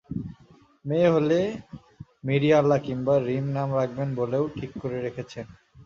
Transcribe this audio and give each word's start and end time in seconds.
মেয়ে 0.85 1.09
হলে 1.09 1.39
মিরিয়ালা 2.23 2.77
কিংবা 2.77 3.15
রিম 3.19 3.45
নাম 3.51 3.69
রাখবেন 3.75 4.09
বলেও 4.15 4.43
ঠিক 4.57 4.71
করে 4.81 4.97
করেছেন। 5.07 5.45